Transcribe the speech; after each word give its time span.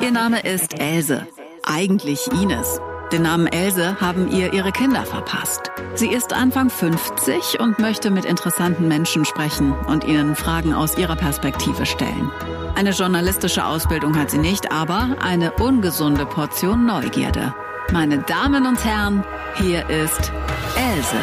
Ihr 0.00 0.10
Name 0.10 0.40
ist 0.40 0.80
Else, 0.80 1.26
eigentlich 1.62 2.26
Ines. 2.32 2.80
Den 3.12 3.22
Namen 3.22 3.46
Else 3.46 4.00
haben 4.00 4.30
ihr 4.30 4.52
ihre 4.52 4.72
Kinder 4.72 5.04
verpasst. 5.04 5.70
Sie 5.94 6.08
ist 6.08 6.32
Anfang 6.32 6.70
50 6.70 7.60
und 7.60 7.78
möchte 7.78 8.10
mit 8.10 8.24
interessanten 8.24 8.88
Menschen 8.88 9.24
sprechen 9.24 9.72
und 9.72 10.04
ihnen 10.04 10.36
Fragen 10.36 10.72
aus 10.72 10.96
ihrer 10.96 11.16
Perspektive 11.16 11.84
stellen. 11.84 12.30
Eine 12.74 12.90
journalistische 12.90 13.64
Ausbildung 13.64 14.18
hat 14.18 14.30
sie 14.30 14.38
nicht, 14.38 14.72
aber 14.72 15.16
eine 15.20 15.52
ungesunde 15.52 16.26
Portion 16.26 16.86
Neugierde. 16.86 17.54
Meine 17.92 18.18
Damen 18.18 18.66
und 18.66 18.82
Herren, 18.84 19.22
hier 19.56 19.88
ist 19.90 20.32
Else. 20.76 21.16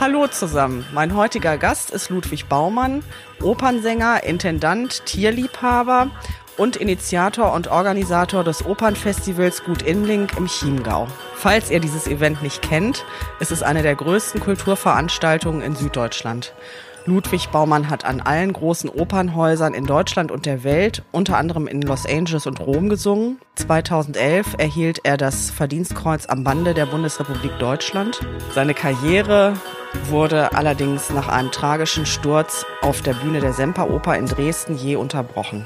Hallo 0.00 0.26
zusammen. 0.26 0.84
Mein 0.92 1.14
heutiger 1.14 1.56
Gast 1.56 1.90
ist 1.90 2.10
Ludwig 2.10 2.48
Baumann, 2.48 3.02
Opernsänger, 3.40 4.24
Intendant, 4.24 5.06
Tierliebhaber 5.06 6.10
und 6.56 6.76
Initiator 6.76 7.52
und 7.52 7.68
Organisator 7.68 8.44
des 8.44 8.64
Opernfestivals 8.64 9.64
Gut 9.64 9.82
Inling 9.82 10.28
im 10.36 10.46
Chiemgau. 10.46 11.08
Falls 11.34 11.70
ihr 11.70 11.80
dieses 11.80 12.06
Event 12.06 12.42
nicht 12.42 12.62
kennt, 12.62 13.04
ist 13.40 13.52
es 13.52 13.62
eine 13.62 13.82
der 13.82 13.94
größten 13.94 14.40
Kulturveranstaltungen 14.40 15.62
in 15.62 15.76
Süddeutschland. 15.76 16.54
Ludwig 17.06 17.50
Baumann 17.50 17.88
hat 17.88 18.04
an 18.04 18.20
allen 18.20 18.52
großen 18.52 18.90
Opernhäusern 18.90 19.74
in 19.74 19.86
Deutschland 19.86 20.32
und 20.32 20.44
der 20.44 20.64
Welt, 20.64 21.04
unter 21.12 21.38
anderem 21.38 21.68
in 21.68 21.80
Los 21.80 22.04
Angeles 22.04 22.48
und 22.48 22.58
Rom 22.58 22.88
gesungen. 22.88 23.38
2011 23.54 24.56
erhielt 24.58 24.98
er 25.04 25.16
das 25.16 25.50
Verdienstkreuz 25.50 26.26
am 26.26 26.42
Bande 26.42 26.74
der 26.74 26.86
Bundesrepublik 26.86 27.56
Deutschland. 27.60 28.20
Seine 28.56 28.74
Karriere 28.74 29.54
wurde 30.08 30.52
allerdings 30.54 31.10
nach 31.10 31.28
einem 31.28 31.52
tragischen 31.52 32.06
Sturz 32.06 32.66
auf 32.82 33.02
der 33.02 33.14
Bühne 33.14 33.38
der 33.38 33.52
Semperoper 33.52 34.16
in 34.16 34.26
Dresden 34.26 34.76
je 34.76 34.96
unterbrochen. 34.96 35.64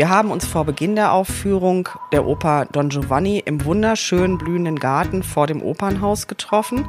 Wir 0.00 0.08
haben 0.08 0.30
uns 0.30 0.46
vor 0.46 0.64
Beginn 0.64 0.96
der 0.96 1.12
Aufführung 1.12 1.90
der 2.10 2.24
Oper 2.24 2.66
Don 2.72 2.88
Giovanni 2.88 3.42
im 3.44 3.66
wunderschönen 3.66 4.38
blühenden 4.38 4.78
Garten 4.78 5.22
vor 5.22 5.46
dem 5.46 5.62
Opernhaus 5.62 6.26
getroffen. 6.26 6.86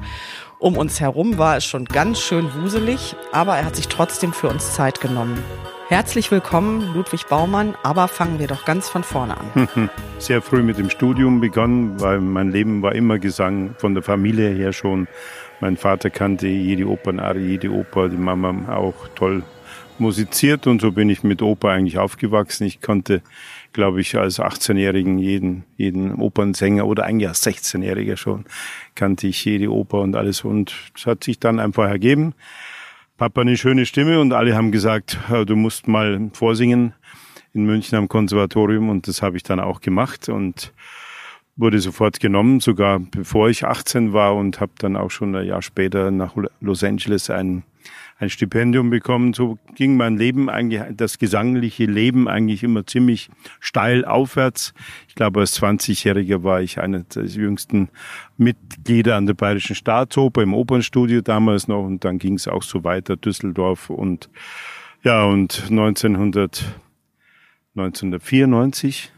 Um 0.60 0.78
uns 0.78 1.02
herum 1.02 1.38
war 1.38 1.58
es 1.58 1.66
schon 1.66 1.84
ganz 1.84 2.22
schön 2.22 2.54
wuselig, 2.56 3.18
aber 3.34 3.58
er 3.58 3.66
hat 3.66 3.76
sich 3.76 3.90
trotzdem 3.90 4.32
für 4.32 4.48
uns 4.48 4.72
Zeit 4.72 5.02
genommen. 5.02 5.44
Herzlich 5.90 6.32
willkommen, 6.32 6.94
Ludwig 6.94 7.28
Baumann, 7.28 7.76
aber 7.84 8.08
fangen 8.08 8.40
wir 8.40 8.48
doch 8.48 8.64
ganz 8.64 8.88
von 8.88 9.04
vorne 9.04 9.36
an. 9.38 9.90
Sehr 10.18 10.42
früh 10.42 10.64
mit 10.64 10.78
dem 10.78 10.90
Studium 10.90 11.42
begonnen, 11.42 12.00
weil 12.00 12.22
mein 12.22 12.50
Leben 12.50 12.82
war 12.82 12.96
immer 12.96 13.20
Gesang, 13.20 13.76
von 13.78 13.94
der 13.94 14.04
Familie 14.04 14.52
her 14.52 14.72
schon. 14.72 15.10
Mein 15.60 15.76
Vater 15.76 16.10
kannte 16.12 16.48
jede 16.48 16.88
Opernarie, 16.88 17.46
jede 17.46 17.72
Oper, 17.72 18.08
die 18.08 18.16
Mama 18.16 18.74
auch 18.74 19.10
toll 19.16 19.44
musiziert 20.02 20.68
und 20.68 20.82
so 20.82 20.92
bin 20.92 21.10
ich 21.10 21.24
mit 21.24 21.42
Oper 21.42 21.70
eigentlich 21.70 21.98
aufgewachsen. 21.98 22.66
Ich 22.66 22.82
konnte, 22.82 23.22
glaube 23.72 24.02
ich, 24.02 24.18
als 24.18 24.40
18-Jährigen 24.40 25.18
jeden, 25.20 25.64
jeden 25.78 26.16
Opernsänger 26.16 26.86
oder 26.86 27.06
eigentlich 27.06 27.30
als 27.30 27.46
16-Jähriger 27.46 28.18
schon 28.18 28.46
kannte 28.96 29.28
ich 29.28 29.46
jede 29.46 29.72
Oper 29.72 30.02
und 30.02 30.16
alles 30.16 30.44
und 30.44 30.74
es 30.98 31.06
hat 31.06 31.24
sich 31.24 31.40
dann 31.40 31.60
einfach 31.60 31.88
ergeben. 31.88 32.34
Papa 33.18 33.42
eine 33.42 33.56
schöne 33.56 33.86
Stimme 33.86 34.20
und 34.20 34.34
alle 34.34 34.56
haben 34.56 34.72
gesagt, 34.72 35.18
du 35.46 35.56
musst 35.56 35.88
mal 35.88 36.30
vorsingen 36.34 36.94
in 37.54 37.66
München 37.66 37.98
am 37.98 38.10
Konservatorium 38.10 38.90
und 38.90 39.08
das 39.08 39.22
habe 39.22 39.38
ich 39.38 39.44
dann 39.44 39.60
auch 39.60 39.80
gemacht 39.80 40.28
und 40.28 40.74
wurde 41.56 41.80
sofort 41.80 42.20
genommen, 42.20 42.60
sogar 42.60 43.00
bevor 43.00 43.50
ich 43.50 43.66
18 43.66 44.14
war 44.14 44.36
und 44.36 44.60
habe 44.60 44.72
dann 44.80 44.96
auch 44.96 45.12
schon 45.12 45.36
ein 45.36 45.46
Jahr 45.46 45.62
später 45.62 46.10
nach 46.10 46.36
Los 46.60 46.84
Angeles 46.84 47.30
ein 47.30 47.64
ein 48.22 48.30
Stipendium 48.30 48.92
bekommen. 48.92 49.34
So 49.34 49.58
ging 49.76 49.98
mein 49.98 50.16
Leben 50.16 50.50
eigentlich, 50.50 50.82
das 50.96 51.18
gesangliche 51.18 51.86
Leben 51.86 52.28
eigentlich 52.28 52.64
immer 52.64 52.86
ziemlich 52.86 53.30
steil 53.60 54.06
aufwärts. 54.06 54.74
Ich 55.08 55.16
glaube, 55.16 55.40
als 55.40 55.60
20-Jähriger 55.60 56.44
war 56.44 56.62
ich 56.62 56.80
einer 56.80 57.00
der 57.00 57.26
jüngsten 57.26 57.90
Mitglieder 58.38 59.16
an 59.16 59.26
der 59.26 59.34
Bayerischen 59.34 59.76
Staatsoper 59.76 60.44
im 60.44 60.54
Opernstudio 60.54 61.22
damals 61.22 61.68
noch 61.68 61.84
und 61.84 62.06
dann 62.06 62.20
ging 62.20 62.36
es 62.36 62.48
auch 62.48 62.64
so 62.64 62.84
weiter, 62.84 63.18
Düsseldorf 63.18 63.90
und 63.90 64.30
ja, 65.04 65.24
und 65.24 65.64
1900, 65.72 66.64
1994 67.76 69.12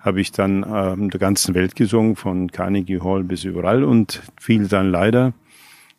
habe 0.00 0.20
ich 0.20 0.32
dann 0.32 0.64
äh, 0.64 1.10
der 1.10 1.20
ganzen 1.20 1.54
Welt 1.54 1.76
gesungen, 1.76 2.16
von 2.16 2.50
Carnegie 2.50 3.00
Hall 3.00 3.22
bis 3.22 3.44
überall 3.44 3.84
und 3.84 4.22
fiel 4.40 4.66
dann 4.66 4.90
leider 4.90 5.32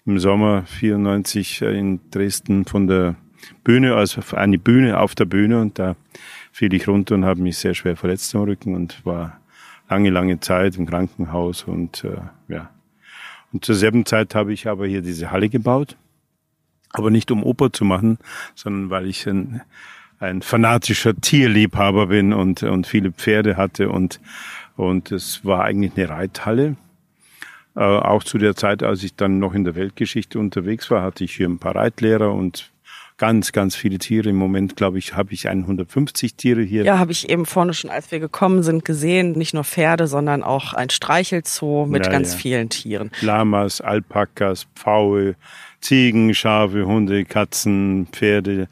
im 0.08 0.20
Sommer 0.20 0.64
94 0.66 1.62
äh, 1.62 1.78
in 1.78 2.00
Dresden 2.10 2.66
von 2.66 2.88
der 2.88 3.16
Bühne, 3.64 3.96
also 3.96 4.22
eine 4.36 4.58
Bühne 4.58 5.00
auf 5.00 5.14
der 5.14 5.26
Bühne. 5.26 5.60
Und 5.60 5.78
da 5.78 5.96
fiel 6.52 6.74
ich 6.74 6.88
runter 6.88 7.14
und 7.16 7.26
habe 7.26 7.42
mich 7.42 7.58
sehr 7.58 7.74
schwer 7.74 7.98
verletzt 7.98 8.34
am 8.34 8.44
Rücken 8.44 8.74
und 8.74 9.06
war 9.06 9.40
lange, 9.90 10.10
lange 10.10 10.40
Zeit 10.40 10.78
im 10.78 10.86
Krankenhaus. 10.86 11.64
Und 11.64 12.06
äh, 12.06 12.22
ja. 12.48 12.70
Und 13.52 13.66
zur 13.66 13.76
selben 13.76 14.06
Zeit 14.06 14.34
habe 14.34 14.54
ich 14.54 14.68
aber 14.68 14.88
hier 14.88 15.02
diese 15.02 15.30
Halle 15.32 15.50
gebaut, 15.50 15.98
aber 16.92 17.12
nicht 17.12 17.30
um 17.30 17.44
Oper 17.44 17.72
zu 17.72 17.84
machen, 17.84 18.18
sondern 18.56 18.90
weil 18.90 19.08
ich 19.08 19.28
ein, 19.28 19.62
ein 20.20 20.42
fanatischer 20.42 21.16
Tierliebhaber 21.16 22.08
bin 22.08 22.34
und, 22.34 22.64
und 22.64 22.88
viele 22.88 23.12
Pferde 23.12 23.58
hatte. 23.58 23.90
Und, 23.90 24.22
und 24.78 25.12
es 25.12 25.44
war 25.44 25.66
eigentlich 25.66 25.98
eine 25.98 26.10
Reithalle 26.10 26.78
äh, 27.78 27.82
auch 27.82 28.24
zu 28.24 28.40
der 28.40 28.56
Zeit, 28.56 28.82
als 28.82 29.04
ich 29.04 29.16
dann 29.16 29.38
noch 29.38 29.54
in 29.54 29.64
der 29.64 29.76
Weltgeschichte 29.76 30.40
unterwegs 30.40 30.90
war, 30.90 31.04
hatte 31.04 31.24
ich 31.24 31.36
hier 31.36 31.48
ein 31.48 31.60
paar 31.60 31.76
Reitlehrer 31.76 32.34
und 32.34 32.72
ganz, 33.18 33.52
ganz 33.52 33.76
viele 33.76 34.00
Tiere. 34.00 34.30
Im 34.30 34.36
Moment, 34.36 34.76
glaube 34.76 34.98
ich, 34.98 35.16
habe 35.16 35.32
ich 35.34 35.48
150 35.48 36.34
Tiere 36.34 36.62
hier. 36.62 36.84
Ja, 36.86 36.98
habe 36.98 37.12
ich 37.12 37.30
eben 37.30 37.46
vorne 37.46 37.76
schon, 37.76 37.92
als 37.92 38.12
wir 38.12 38.20
gekommen 38.20 38.64
sind, 38.64 38.84
gesehen. 38.84 39.34
Nicht 39.34 39.54
nur 39.54 39.64
Pferde, 39.64 40.08
sondern 40.08 40.42
auch 40.42 40.74
ein 40.74 40.90
Streichelzoo 40.90 41.86
mit 41.86 42.06
ja, 42.06 42.12
ganz 42.12 42.34
ja. 42.34 42.40
vielen 42.40 42.70
Tieren. 42.70 43.12
Lamas, 43.22 43.80
Alpakas, 43.80 44.66
Pfaue, 44.76 45.36
Ziegen, 45.80 46.34
Schafe, 46.34 46.86
Hunde, 46.88 47.26
Katzen, 47.26 48.08
Pferde, 48.12 48.70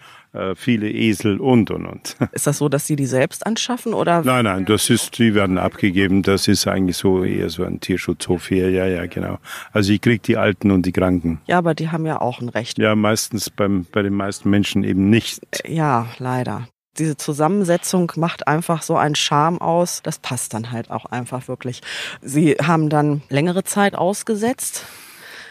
viele 0.55 0.89
Esel 0.89 1.39
und 1.39 1.71
und 1.71 1.85
und. 1.85 2.15
Ist 2.31 2.47
das 2.47 2.57
so, 2.57 2.69
dass 2.69 2.87
Sie 2.87 2.95
die 2.95 3.05
selbst 3.05 3.45
anschaffen 3.45 3.93
oder? 3.93 4.21
Nein, 4.23 4.45
nein, 4.45 4.65
das 4.65 4.89
ist, 4.89 5.17
die 5.17 5.33
werden 5.33 5.57
abgegeben. 5.57 6.21
Das 6.21 6.47
ist 6.47 6.67
eigentlich 6.67 6.97
so 6.97 7.23
eher 7.23 7.49
so 7.49 7.63
ein 7.63 7.79
Tierschutzhof 7.79 8.47
hier. 8.47 8.69
Ja, 8.69 8.85
ja, 8.85 9.05
genau. 9.05 9.39
Also 9.71 9.93
ich 9.93 10.01
krieg 10.01 10.23
die 10.23 10.37
Alten 10.37 10.71
und 10.71 10.85
die 10.85 10.91
Kranken. 10.91 11.41
Ja, 11.47 11.57
aber 11.57 11.73
die 11.73 11.89
haben 11.89 12.05
ja 12.05 12.21
auch 12.21 12.41
ein 12.41 12.49
Recht. 12.49 12.77
Ja, 12.77 12.95
meistens 12.95 13.49
beim, 13.49 13.85
bei 13.91 14.01
den 14.01 14.13
meisten 14.13 14.49
Menschen 14.49 14.83
eben 14.83 15.09
nicht. 15.09 15.41
Ja, 15.67 16.07
leider 16.19 16.67
diese 16.97 17.17
Zusammensetzung 17.17 18.11
macht 18.15 18.47
einfach 18.47 18.81
so 18.81 18.95
einen 18.95 19.15
Charme 19.15 19.59
aus. 19.59 20.01
Das 20.03 20.19
passt 20.19 20.53
dann 20.53 20.71
halt 20.71 20.91
auch 20.91 21.05
einfach 21.05 21.47
wirklich. 21.47 21.81
Sie 22.21 22.53
haben 22.53 22.89
dann 22.89 23.21
längere 23.29 23.63
Zeit 23.63 23.95
ausgesetzt. 23.95 24.85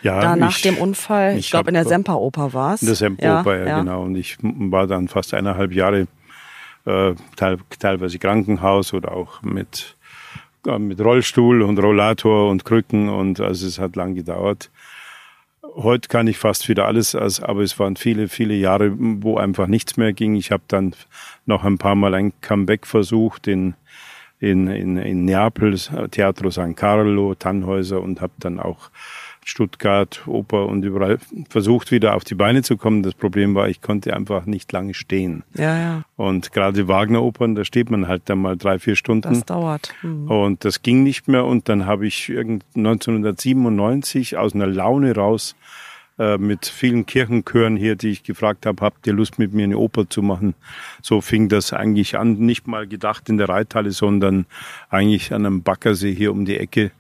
Ja, 0.04 0.20
da 0.20 0.36
nach 0.36 0.50
ich, 0.50 0.62
dem 0.62 0.76
Unfall, 0.76 1.32
ich, 1.32 1.46
ich 1.46 1.50
glaube 1.50 1.70
in 1.70 1.74
der 1.74 1.86
Semperoper 1.86 2.52
war 2.52 2.74
es. 2.74 2.82
In 2.82 2.88
der 2.88 2.94
Semperoper, 2.94 3.58
ja, 3.58 3.66
ja, 3.66 3.78
genau. 3.80 4.02
Und 4.02 4.16
ich 4.16 4.36
war 4.42 4.86
dann 4.86 5.08
fast 5.08 5.32
eineinhalb 5.32 5.72
Jahre 5.72 6.06
äh, 6.84 7.14
teil, 7.36 7.56
teilweise 7.78 8.18
Krankenhaus 8.18 8.92
oder 8.92 9.12
auch 9.12 9.40
mit, 9.40 9.96
äh, 10.66 10.78
mit 10.78 11.00
Rollstuhl 11.00 11.62
und 11.62 11.78
Rollator 11.78 12.50
und 12.50 12.66
Krücken 12.66 13.08
und 13.08 13.40
also 13.40 13.66
es 13.66 13.78
hat 13.78 13.96
lang 13.96 14.14
gedauert. 14.14 14.70
Heute 15.74 16.08
kann 16.10 16.26
ich 16.26 16.36
fast 16.36 16.68
wieder 16.68 16.84
alles, 16.84 17.14
also, 17.14 17.46
aber 17.46 17.62
es 17.62 17.78
waren 17.78 17.96
viele, 17.96 18.28
viele 18.28 18.54
Jahre, 18.54 18.92
wo 18.98 19.38
einfach 19.38 19.66
nichts 19.68 19.96
mehr 19.96 20.12
ging. 20.12 20.34
Ich 20.34 20.50
habe 20.50 20.64
dann 20.68 20.94
noch 21.46 21.64
ein 21.64 21.78
paar 21.78 21.94
Mal 21.94 22.12
ein 22.12 22.34
Comeback 22.42 22.86
versucht 22.86 23.46
in, 23.46 23.72
in, 24.38 24.68
in, 24.68 24.98
in 24.98 25.24
Neapel, 25.24 25.78
Teatro 26.10 26.50
San 26.50 26.76
Carlo, 26.76 27.34
Tannhäuser 27.34 28.02
und 28.02 28.20
habe 28.20 28.34
dann 28.38 28.60
auch 28.60 28.90
Stuttgart, 29.44 30.22
Oper 30.26 30.66
und 30.66 30.84
überall 30.84 31.18
versucht 31.48 31.90
wieder 31.90 32.14
auf 32.14 32.24
die 32.24 32.34
Beine 32.34 32.62
zu 32.62 32.76
kommen. 32.76 33.02
Das 33.02 33.14
Problem 33.14 33.54
war, 33.54 33.68
ich 33.68 33.80
konnte 33.82 34.14
einfach 34.14 34.46
nicht 34.46 34.72
lange 34.72 34.94
stehen. 34.94 35.44
Ja, 35.54 35.78
ja. 35.78 36.04
Und 36.16 36.52
gerade 36.52 36.88
Wagner-Opern, 36.88 37.54
da 37.54 37.64
steht 37.64 37.90
man 37.90 38.08
halt 38.08 38.22
dann 38.26 38.38
mal 38.38 38.56
drei, 38.56 38.78
vier 38.78 38.96
Stunden. 38.96 39.28
Das 39.28 39.44
dauert. 39.44 39.94
Mhm. 40.02 40.30
Und 40.30 40.64
das 40.64 40.82
ging 40.82 41.02
nicht 41.02 41.28
mehr. 41.28 41.44
Und 41.44 41.68
dann 41.68 41.84
habe 41.86 42.06
ich 42.06 42.30
1997 42.30 44.36
aus 44.36 44.54
einer 44.54 44.66
Laune 44.66 45.14
raus 45.14 45.54
äh, 46.16 46.38
mit 46.38 46.66
vielen 46.66 47.06
Kirchenchören 47.06 47.76
hier, 47.76 47.96
die 47.96 48.10
ich 48.10 48.22
gefragt 48.22 48.66
habe, 48.66 48.84
habt 48.84 49.04
ihr 49.06 49.12
Lust 49.12 49.40
mit 49.40 49.52
mir 49.52 49.64
eine 49.64 49.78
Oper 49.78 50.08
zu 50.08 50.22
machen? 50.22 50.54
So 51.02 51.20
fing 51.20 51.48
das 51.48 51.72
eigentlich 51.72 52.16
an, 52.16 52.34
nicht 52.34 52.68
mal 52.68 52.86
gedacht 52.86 53.28
in 53.28 53.36
der 53.36 53.48
Reithalle, 53.48 53.90
sondern 53.90 54.46
eigentlich 54.90 55.32
an 55.32 55.44
einem 55.44 55.62
Baggersee 55.62 56.14
hier 56.14 56.30
um 56.30 56.44
die 56.44 56.56
Ecke 56.56 56.92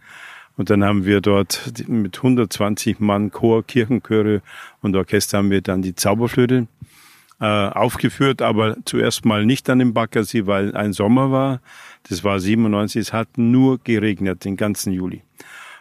und 0.56 0.70
dann 0.70 0.84
haben 0.84 1.04
wir 1.04 1.20
dort 1.20 1.72
mit 1.88 2.16
120 2.16 3.00
Mann 3.00 3.30
Chor, 3.30 3.64
Kirchenchöre 3.64 4.42
und 4.82 4.94
Orchester 4.94 5.38
haben 5.38 5.50
wir 5.50 5.62
dann 5.62 5.82
die 5.82 5.94
Zauberflöte 5.94 6.68
äh, 7.40 7.44
aufgeführt, 7.44 8.42
aber 8.42 8.76
zuerst 8.84 9.24
mal 9.24 9.44
nicht 9.44 9.68
an 9.68 9.80
dem 9.80 9.92
Baggersee, 9.92 10.46
weil 10.46 10.76
ein 10.76 10.92
Sommer 10.92 11.30
war. 11.32 11.60
Das 12.08 12.22
war 12.22 12.38
97, 12.38 13.00
es 13.00 13.12
hat 13.12 13.36
nur 13.36 13.78
geregnet 13.78 14.44
den 14.44 14.56
ganzen 14.56 14.92
Juli. 14.92 15.22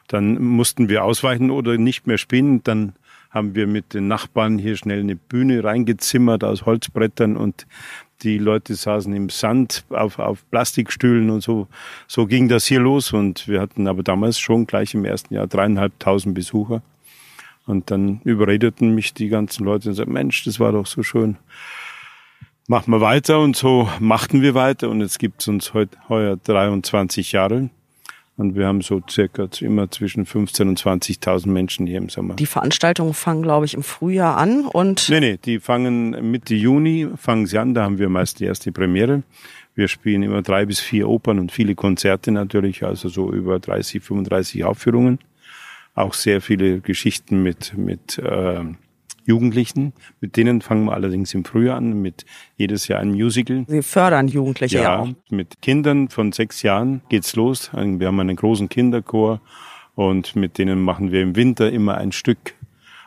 Dann 0.07 0.41
mussten 0.41 0.89
wir 0.89 1.03
ausweichen 1.03 1.51
oder 1.51 1.77
nicht 1.77 2.07
mehr 2.07 2.17
spielen. 2.17 2.63
Dann 2.63 2.93
haben 3.29 3.55
wir 3.55 3.67
mit 3.67 3.93
den 3.93 4.07
Nachbarn 4.07 4.57
hier 4.57 4.75
schnell 4.75 4.99
eine 4.99 5.15
Bühne 5.15 5.63
reingezimmert 5.63 6.43
aus 6.43 6.65
Holzbrettern 6.65 7.37
und 7.37 7.65
die 8.23 8.37
Leute 8.37 8.75
saßen 8.75 9.13
im 9.13 9.29
Sand 9.29 9.83
auf, 9.89 10.19
auf 10.19 10.49
Plastikstühlen 10.49 11.29
und 11.29 11.41
so. 11.41 11.67
So 12.07 12.25
ging 12.25 12.47
das 12.47 12.65
hier 12.65 12.79
los 12.79 13.13
und 13.13 13.47
wir 13.47 13.61
hatten 13.61 13.87
aber 13.87 14.03
damals 14.03 14.39
schon 14.39 14.65
gleich 14.65 14.93
im 14.93 15.05
ersten 15.05 15.33
Jahr 15.33 15.47
dreieinhalbtausend 15.47 16.33
Besucher. 16.33 16.81
Und 17.65 17.91
dann 17.91 18.21
überredeten 18.23 18.93
mich 18.93 19.13
die 19.13 19.29
ganzen 19.29 19.63
Leute 19.63 19.89
und 19.89 19.95
sagten, 19.95 20.13
Mensch, 20.13 20.43
das 20.43 20.59
war 20.59 20.71
doch 20.71 20.85
so 20.85 21.03
schön. 21.03 21.37
Machen 22.67 22.91
wir 22.91 23.01
weiter 23.01 23.39
und 23.39 23.55
so 23.55 23.89
machten 23.99 24.41
wir 24.41 24.53
weiter 24.53 24.89
und 24.89 25.01
jetzt 25.01 25.19
gibt's 25.19 25.47
uns 25.47 25.73
heute 25.73 25.97
heuer 26.07 26.37
23 26.37 27.33
Jahre. 27.33 27.69
Und 28.35 28.55
wir 28.55 28.65
haben 28.65 28.81
so 28.81 29.01
circa 29.07 29.47
immer 29.61 29.91
zwischen 29.91 30.25
15.000 30.25 30.61
und 30.69 30.79
20.000 30.79 31.47
Menschen 31.49 31.85
hier 31.85 31.99
im 31.99 32.09
Sommer. 32.09 32.35
Die 32.35 32.47
Veranstaltungen 32.47 33.13
fangen, 33.13 33.43
glaube 33.43 33.65
ich, 33.65 33.75
im 33.75 33.83
Frühjahr 33.83 34.37
an 34.37 34.65
und. 34.65 35.07
Nee, 35.09 35.19
nee, 35.19 35.37
die 35.37 35.59
fangen 35.59 36.31
Mitte 36.31 36.55
Juni, 36.55 37.09
fangen 37.15 37.45
sie 37.45 37.59
an, 37.59 37.75
da 37.75 37.83
haben 37.83 37.99
wir 37.99 38.09
meist 38.09 38.39
die 38.39 38.45
erste 38.45 38.71
Premiere. 38.71 39.21
Wir 39.75 39.87
spielen 39.87 40.23
immer 40.23 40.41
drei 40.41 40.65
bis 40.65 40.79
vier 40.79 41.09
Opern 41.09 41.39
und 41.39 41.51
viele 41.51 41.75
Konzerte 41.75 42.31
natürlich, 42.31 42.83
also 42.83 43.07
so 43.09 43.31
über 43.31 43.59
30, 43.59 44.03
35 44.03 44.63
Aufführungen. 44.63 45.19
Auch 45.95 46.13
sehr 46.13 46.41
viele 46.41 46.79
Geschichten 46.79 47.43
mit, 47.43 47.77
mit 47.77 48.17
äh, 48.17 48.63
Jugendlichen. 49.25 49.93
Mit 50.19 50.37
denen 50.37 50.61
fangen 50.61 50.85
wir 50.85 50.93
allerdings 50.93 51.33
im 51.33 51.45
Frühjahr 51.45 51.77
an, 51.77 52.01
mit 52.01 52.25
jedes 52.57 52.87
Jahr 52.87 52.99
ein 52.99 53.11
Musical. 53.11 53.65
Sie 53.67 53.81
fördern 53.81 54.27
Jugendliche 54.27 54.79
ja, 54.79 54.99
auch. 54.99 55.09
Mit 55.29 55.61
Kindern 55.61 56.09
von 56.09 56.31
sechs 56.31 56.61
Jahren 56.61 57.01
geht's 57.09 57.35
los. 57.35 57.71
Wir 57.73 58.07
haben 58.07 58.19
einen 58.19 58.35
großen 58.35 58.69
Kinderchor 58.69 59.41
und 59.95 60.35
mit 60.35 60.57
denen 60.57 60.81
machen 60.81 61.11
wir 61.11 61.21
im 61.21 61.35
Winter 61.35 61.71
immer 61.71 61.97
ein 61.97 62.11
Stück 62.11 62.55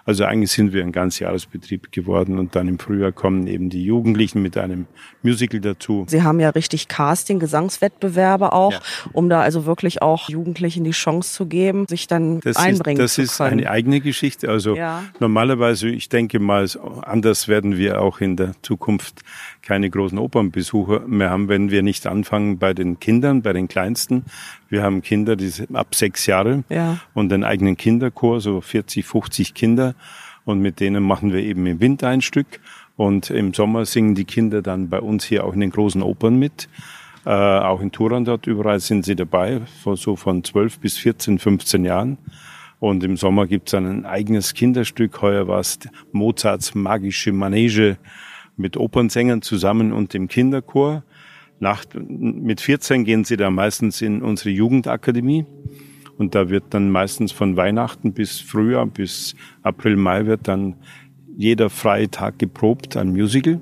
also 0.06 0.24
eigentlich 0.24 0.52
sind 0.52 0.72
wir 0.72 0.84
ein 0.84 0.92
ganz 0.92 1.18
Jahresbetrieb 1.18 1.90
geworden 1.90 2.38
und 2.38 2.54
dann 2.54 2.68
im 2.68 2.78
Frühjahr 2.78 3.10
kommen 3.10 3.48
eben 3.48 3.70
die 3.70 3.84
Jugendlichen 3.84 4.40
mit 4.40 4.56
einem 4.56 4.86
Musical 5.22 5.60
dazu. 5.60 6.06
Sie 6.08 6.22
haben 6.22 6.38
ja 6.38 6.50
richtig 6.50 6.86
Casting, 6.86 7.40
Gesangswettbewerbe 7.40 8.52
auch, 8.52 8.72
ja. 8.72 8.80
um 9.12 9.28
da 9.28 9.40
also 9.40 9.66
wirklich 9.66 10.02
auch 10.02 10.28
Jugendlichen 10.28 10.84
die 10.84 10.92
Chance 10.92 11.32
zu 11.32 11.46
geben, 11.46 11.86
sich 11.88 12.06
dann 12.06 12.38
das 12.40 12.56
einbringen 12.56 13.00
ist, 13.00 13.18
das 13.18 13.36
zu 13.36 13.42
können. 13.42 13.58
Das 13.58 13.58
ist 13.58 13.64
eine 13.64 13.70
eigene 13.70 14.00
Geschichte. 14.00 14.48
Also 14.48 14.76
ja. 14.76 15.02
normalerweise, 15.18 15.88
ich 15.88 16.08
denke 16.08 16.38
mal, 16.38 16.68
anders 17.02 17.48
werden 17.48 17.76
wir 17.76 18.00
auch 18.00 18.20
in 18.20 18.36
der 18.36 18.52
Zukunft 18.62 19.22
keine 19.60 19.90
großen 19.90 20.18
Opernbesucher 20.18 21.00
mehr 21.00 21.30
haben, 21.30 21.48
wenn 21.48 21.72
wir 21.72 21.82
nicht 21.82 22.06
anfangen 22.06 22.58
bei 22.58 22.72
den 22.72 23.00
Kindern, 23.00 23.42
bei 23.42 23.52
den 23.52 23.66
Kleinsten. 23.66 24.24
Wir 24.68 24.84
haben 24.84 25.02
Kinder, 25.02 25.34
die 25.34 25.48
sind 25.48 25.74
ab 25.74 25.96
sechs 25.96 26.26
Jahre 26.26 26.62
ja. 26.68 27.00
und 27.14 27.32
einen 27.32 27.42
eigenen 27.42 27.76
Kinderchor, 27.76 28.40
so 28.40 28.60
40, 28.60 29.04
50 29.04 29.54
Kinder. 29.54 29.95
Und 30.44 30.60
mit 30.60 30.80
denen 30.80 31.02
machen 31.02 31.32
wir 31.32 31.40
eben 31.40 31.66
im 31.66 31.80
Winter 31.80 32.08
ein 32.08 32.22
Stück. 32.22 32.60
Und 32.96 33.30
im 33.30 33.52
Sommer 33.52 33.84
singen 33.84 34.14
die 34.14 34.24
Kinder 34.24 34.62
dann 34.62 34.88
bei 34.88 35.00
uns 35.00 35.24
hier 35.24 35.44
auch 35.44 35.52
in 35.52 35.60
den 35.60 35.70
großen 35.70 36.02
Opern 36.02 36.38
mit. 36.38 36.68
Äh, 37.26 37.30
auch 37.30 37.80
in 37.80 37.90
Turandot, 37.90 38.46
überall 38.46 38.80
sind 38.80 39.04
sie 39.04 39.16
dabei, 39.16 39.60
so 39.94 40.14
von 40.16 40.44
12 40.44 40.78
bis 40.78 40.96
14, 40.96 41.38
15 41.38 41.84
Jahren. 41.84 42.18
Und 42.78 43.02
im 43.02 43.16
Sommer 43.16 43.46
gibt's 43.46 43.72
dann 43.72 43.86
ein 43.86 44.06
eigenes 44.06 44.54
Kinderstück. 44.54 45.20
Heuer 45.22 45.48
war 45.48 45.60
es 45.60 45.78
Mozarts 46.12 46.74
magische 46.74 47.32
Manege 47.32 47.98
mit 48.56 48.76
Opernsängern 48.76 49.42
zusammen 49.42 49.92
und 49.92 50.14
dem 50.14 50.28
Kinderchor. 50.28 51.02
Nach, 51.58 51.84
mit 51.94 52.60
14 52.60 53.04
gehen 53.04 53.24
sie 53.24 53.36
da 53.36 53.50
meistens 53.50 54.02
in 54.02 54.22
unsere 54.22 54.50
Jugendakademie. 54.50 55.46
Und 56.18 56.34
da 56.34 56.48
wird 56.48 56.64
dann 56.70 56.90
meistens 56.90 57.32
von 57.32 57.56
Weihnachten 57.56 58.12
bis 58.12 58.40
Frühjahr, 58.40 58.86
bis 58.86 59.36
April, 59.62 59.96
Mai 59.96 60.26
wird 60.26 60.48
dann 60.48 60.76
jeder 61.36 61.68
freie 61.68 62.10
Tag 62.10 62.38
geprobt, 62.38 62.96
ein 62.96 63.10
Musical. 63.10 63.60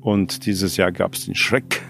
Und 0.00 0.46
dieses 0.46 0.76
Jahr 0.76 0.92
gab 0.92 1.14
es 1.14 1.24
den 1.24 1.34
Schreck. 1.34 1.82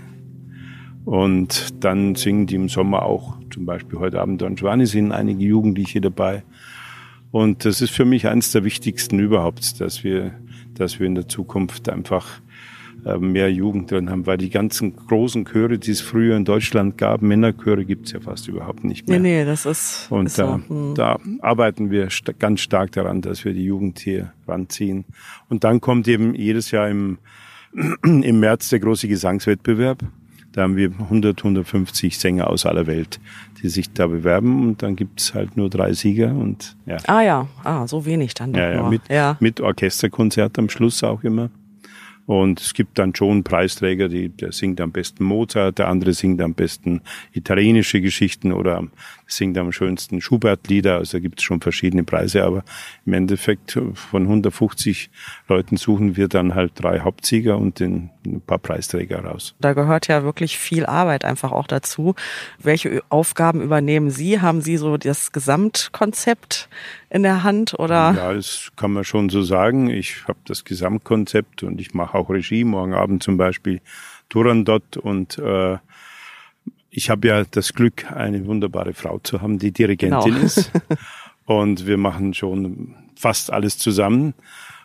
Und 1.04 1.82
dann 1.84 2.14
singen 2.14 2.46
die 2.46 2.54
im 2.54 2.68
Sommer 2.68 3.02
auch, 3.02 3.38
zum 3.50 3.66
Beispiel 3.66 3.98
heute 3.98 4.20
Abend 4.20 4.42
Don 4.42 4.56
Giovanni 4.56 4.86
sind 4.86 5.12
einige 5.12 5.44
Jugendliche 5.44 6.00
dabei. 6.00 6.42
Und 7.30 7.64
das 7.64 7.82
ist 7.82 7.90
für 7.90 8.04
mich 8.04 8.26
eines 8.26 8.52
der 8.52 8.64
wichtigsten 8.64 9.18
überhaupt, 9.18 9.80
dass 9.80 10.02
wir 10.02 10.32
dass 10.78 11.00
wir 11.00 11.06
in 11.06 11.14
der 11.14 11.28
Zukunft 11.28 11.88
einfach 11.88 12.40
mehr 13.18 13.50
Jugend 13.52 13.90
drin 13.90 14.10
haben, 14.10 14.26
weil 14.26 14.38
die 14.38 14.50
ganzen 14.50 14.94
großen 14.94 15.44
Chöre, 15.44 15.78
die 15.78 15.90
es 15.90 16.00
früher 16.00 16.36
in 16.36 16.44
Deutschland 16.44 16.98
gab, 16.98 17.22
Männerchöre 17.22 17.84
gibt's 17.84 18.12
ja 18.12 18.20
fast 18.20 18.48
überhaupt 18.48 18.84
nicht 18.84 19.08
mehr. 19.08 19.18
Nee, 19.18 19.40
nee, 19.40 19.44
das 19.44 19.66
ist. 19.66 20.06
Und 20.10 20.26
ist 20.26 20.38
da, 20.38 20.60
so. 20.68 20.74
hm. 20.74 20.94
da 20.94 21.18
arbeiten 21.40 21.90
wir 21.90 22.10
st 22.10 22.38
ganz 22.38 22.60
stark 22.60 22.92
daran, 22.92 23.22
dass 23.22 23.44
wir 23.44 23.54
die 23.54 23.64
Jugend 23.64 23.98
hier 23.98 24.32
ranziehen. 24.46 25.04
Und 25.48 25.64
dann 25.64 25.80
kommt 25.80 26.08
eben 26.08 26.34
jedes 26.34 26.70
Jahr 26.70 26.88
im, 26.88 27.18
im 28.02 28.40
März 28.40 28.68
der 28.70 28.80
große 28.80 29.08
Gesangswettbewerb. 29.08 30.00
Da 30.52 30.62
haben 30.62 30.76
wir 30.76 30.90
100, 30.90 31.38
150 31.38 32.18
Sänger 32.18 32.48
aus 32.48 32.66
aller 32.66 32.86
Welt, 32.86 33.20
die 33.62 33.68
sich 33.68 33.92
da 33.92 34.06
bewerben 34.06 34.66
und 34.66 34.82
dann 34.82 34.96
gibt's 34.96 35.34
halt 35.34 35.56
nur 35.56 35.68
drei 35.70 35.92
Sieger 35.92 36.34
und 36.34 36.76
ja. 36.86 36.96
Ah 37.06 37.22
ja, 37.22 37.48
ah, 37.64 37.86
so 37.86 38.04
wenig 38.06 38.34
dann 38.34 38.54
ja, 38.54 38.72
ja, 38.72 38.88
mit, 38.88 39.02
ja. 39.08 39.36
mit 39.40 39.60
Orchesterkonzert 39.60 40.58
am 40.58 40.68
Schluss 40.68 41.04
auch 41.04 41.22
immer. 41.22 41.50
Und 42.28 42.60
es 42.60 42.74
gibt 42.74 42.98
dann 42.98 43.14
schon 43.14 43.42
Preisträger, 43.42 44.10
die, 44.10 44.28
der 44.28 44.52
singt 44.52 44.82
am 44.82 44.92
besten 44.92 45.24
Mozart, 45.24 45.78
der 45.78 45.88
andere 45.88 46.12
singt 46.12 46.42
am 46.42 46.52
besten 46.52 47.00
italienische 47.32 48.02
Geschichten 48.02 48.52
oder 48.52 48.84
singt 49.26 49.56
am 49.56 49.72
schönsten 49.72 50.20
Schubert-Lieder. 50.20 50.98
Also 50.98 51.16
da 51.16 51.22
gibt 51.22 51.38
es 51.40 51.44
schon 51.44 51.62
verschiedene 51.62 52.04
Preise, 52.04 52.44
aber 52.44 52.64
im 53.06 53.14
Endeffekt 53.14 53.80
von 53.94 54.22
150 54.24 55.08
Leuten 55.48 55.78
suchen 55.78 56.18
wir 56.18 56.28
dann 56.28 56.54
halt 56.54 56.72
drei 56.74 57.00
Hauptsieger 57.00 57.56
und 57.56 57.80
den, 57.80 58.10
ein 58.26 58.42
paar 58.42 58.58
Preisträger 58.58 59.24
raus. 59.24 59.54
Da 59.58 59.72
gehört 59.72 60.06
ja 60.08 60.22
wirklich 60.22 60.58
viel 60.58 60.84
Arbeit 60.84 61.24
einfach 61.24 61.52
auch 61.52 61.66
dazu. 61.66 62.14
Welche 62.58 63.02
Aufgaben 63.08 63.62
übernehmen 63.62 64.10
Sie? 64.10 64.42
Haben 64.42 64.60
Sie 64.60 64.76
so 64.76 64.98
das 64.98 65.32
Gesamtkonzept 65.32 66.68
in 67.08 67.22
der 67.22 67.42
Hand 67.42 67.78
oder? 67.78 68.12
Ja, 68.14 68.34
das 68.34 68.70
kann 68.76 68.92
man 68.92 69.04
schon 69.04 69.30
so 69.30 69.40
sagen. 69.42 69.88
Ich 69.88 70.28
habe 70.28 70.38
das 70.44 70.64
Gesamtkonzept 70.64 71.62
und 71.62 71.80
ich 71.80 71.94
mache 71.94 72.17
auch 72.18 72.30
Regie. 72.30 72.64
Morgen 72.64 72.94
Abend 72.94 73.22
zum 73.22 73.36
Beispiel 73.36 73.80
Turandot 74.28 74.96
und 74.96 75.38
äh, 75.38 75.78
ich 76.90 77.10
habe 77.10 77.28
ja 77.28 77.44
das 77.50 77.74
Glück, 77.74 78.10
eine 78.10 78.46
wunderbare 78.46 78.94
Frau 78.94 79.18
zu 79.18 79.40
haben, 79.40 79.58
die 79.58 79.72
Dirigentin 79.72 80.34
genau. 80.34 80.44
ist. 80.44 80.70
Und 81.48 81.86
wir 81.86 81.96
machen 81.96 82.34
schon 82.34 82.94
fast 83.16 83.50
alles 83.50 83.78
zusammen 83.78 84.34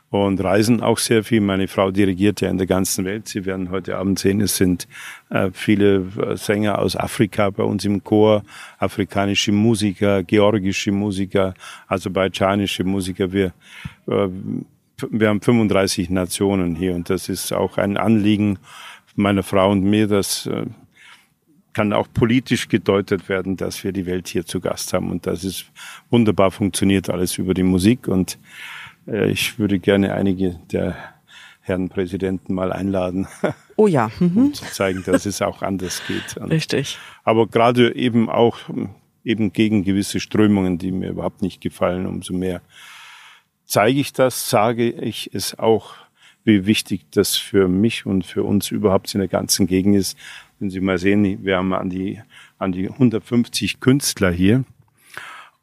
und 0.10 0.42
reisen 0.42 0.82
auch 0.82 0.98
sehr 0.98 1.24
viel. 1.24 1.42
Meine 1.42 1.68
Frau 1.68 1.92
dirigiert 1.92 2.40
ja 2.40 2.50
in 2.50 2.58
der 2.58 2.68
ganzen 2.68 3.04
Welt. 3.04 3.28
Sie 3.28 3.46
werden 3.46 3.70
heute 3.70 3.98
Abend 3.98 4.18
sehen, 4.18 4.40
es 4.40 4.56
sind 4.56 4.88
äh, 5.30 5.50
viele 5.52 6.06
Sänger 6.38 6.80
aus 6.80 6.96
Afrika 6.96 7.50
bei 7.50 7.64
uns 7.64 7.84
im 7.84 8.04
Chor, 8.04 8.44
afrikanische 8.78 9.52
Musiker, 9.52 10.24
georgische 10.24 10.92
Musiker, 10.92 11.54
aserbaidschanische 11.88 12.84
Musiker. 12.84 13.34
Wir, 13.34 13.54
äh, 14.08 14.30
wir 15.12 15.30
haben 15.30 15.42
35 15.42 16.10
Nationen 16.10 16.76
hier 16.76 16.96
und 16.96 17.10
das 17.10 17.30
ist 17.30 17.52
auch 17.54 17.78
ein 17.78 17.98
Anliegen 17.98 18.60
meiner 19.16 19.44
Frau 19.44 19.72
und 19.72 19.84
mir, 19.84 20.08
dass 20.08 20.46
äh, 20.48 20.66
kann 21.74 21.92
auch 21.94 22.08
politisch 22.14 22.68
gedeutet 22.68 23.30
werden, 23.30 23.58
dass 23.58 23.84
wir 23.84 23.92
die 23.92 24.06
Welt 24.06 24.28
hier 24.28 24.46
zu 24.46 24.60
Gast 24.60 24.94
haben 24.94 25.10
und 25.12 25.26
das 25.26 25.44
ist 25.44 25.66
wunderbar 26.10 26.52
funktioniert 26.52 27.10
alles 27.10 27.38
über 27.38 27.54
die 27.54 27.64
Musik 27.64 28.08
und 28.08 28.38
äh, 29.08 29.30
ich 29.30 29.60
würde 29.60 29.80
gerne 29.80 30.14
einige 30.14 30.60
der 30.72 30.96
Herren 31.62 31.90
Präsidenten 31.90 32.54
mal 32.54 32.72
einladen. 32.72 33.28
Oh 33.76 33.88
ja. 33.88 34.12
Mhm. 34.20 34.38
Um 34.38 34.54
zu 34.54 34.66
zeigen, 34.66 35.02
dass 35.04 35.26
es 35.26 35.42
auch 35.42 35.64
anders 35.64 36.04
geht. 36.08 36.38
Und 36.38 36.52
Richtig. 36.52 37.00
Aber 37.24 37.48
gerade 37.48 37.96
eben 37.96 38.30
auch 38.30 38.60
eben 39.24 39.52
gegen 39.52 39.84
gewisse 39.84 40.20
Strömungen, 40.20 40.78
die 40.78 40.92
mir 40.92 41.10
überhaupt 41.10 41.42
nicht 41.42 41.60
gefallen, 41.60 42.06
umso 42.06 42.34
mehr 42.34 42.62
zeige 43.74 44.00
ich 44.00 44.14
das, 44.14 44.52
sage 44.52 44.88
ich 44.92 45.32
es 45.34 45.58
auch, 45.58 45.96
wie 46.44 46.68
wichtig 46.68 47.08
das 47.10 47.36
für 47.36 47.68
mich 47.68 48.06
und 48.06 48.24
für 48.24 48.44
uns 48.44 48.70
überhaupt 48.70 49.12
in 49.16 49.20
der 49.20 49.28
ganzen 49.28 49.66
Gegend 49.66 49.96
ist. 49.96 50.16
Wenn 50.60 50.70
Sie 50.70 50.80
mal 50.80 51.00
sehen, 51.00 51.44
wir 51.44 51.58
haben 51.58 51.74
an 51.74 51.90
die, 51.90 52.22
an 52.60 52.72
die 52.72 52.88
150 52.88 53.80
Künstler 53.80 54.30
hier 54.30 54.64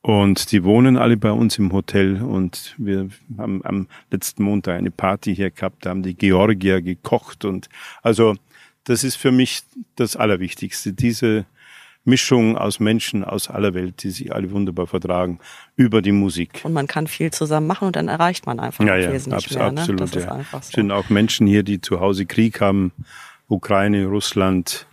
und 0.02 0.50
die 0.50 0.64
wohnen 0.64 0.97
alle 0.97 1.17
bei 1.17 1.31
uns 1.31 1.57
im 1.59 1.71
Hotel 1.71 2.21
und 2.21 2.75
wir 2.79 3.11
haben 3.38 3.64
am 3.64 3.87
letzten 4.11 4.43
Montag 4.43 4.79
eine 4.79 4.90
Party 4.90 5.37
hier 5.37 5.52
gehabt, 5.52 5.87
da 5.87 5.90
haben 5.90 6.02
die 6.02 6.14
Georgier 6.14 6.83
gekocht 6.83 7.45
und 7.45 7.69
also 8.02 8.35
das 8.83 9.05
ist 9.05 9.14
für 9.14 9.31
mich 9.31 9.62
das 9.95 10.17
Allerwichtigste, 10.17 10.93
diese 10.93 11.47
Mischung 12.11 12.59
aus 12.59 12.81
Menschen 12.81 13.25
aus 13.25 13.49
aller 13.49 13.73
Welt, 13.73 14.02
die 14.02 14.11
sich 14.11 14.35
alle 14.35 14.50
wunderbar 14.50 14.87
vertragen, 14.87 15.38
über 15.76 16.02
die 16.02 16.12
Musik. 16.12 16.61
Und 16.64 16.75
man 16.75 16.87
kann 16.87 17.07
viel 17.07 17.31
zusammen 17.31 17.67
machen 17.67 17.87
und 17.87 17.97
dann 17.97 18.09
erreicht 18.09 18.45
man 18.45 18.61
einfach 18.61 18.85
ja, 18.85 18.97
ja, 18.97 19.12
wesentlich 19.12 19.47
abs 19.47 19.55
mehr. 19.55 19.73
Ne? 19.73 19.81
Absolut, 19.81 20.00
das 20.00 20.17
ist 20.17 20.25
ja. 20.25 20.33
einfach 20.33 20.62
so. 20.62 20.69
Es 20.69 20.75
sind 20.75 20.90
auch 20.90 21.09
Menschen 21.09 21.47
hier, 21.47 21.62
die 21.62 21.81
zu 21.81 22.00
Hause 22.00 22.26
Krieg 22.26 22.61
haben, 22.61 22.93
Ukraine, 23.49 24.07
Russland, 24.07 24.87